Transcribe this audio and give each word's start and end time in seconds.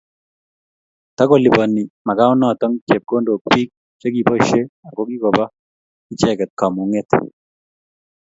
Takolipani 1.15 1.83
Makaonoto 2.07 2.67
Chepkondok 2.87 3.41
biik 3.51 3.69
chekiboishei 3.99 4.65
ako 4.87 5.01
kikopa 5.09 5.43
icheget 6.13 6.51
Kamung'set 6.59 7.09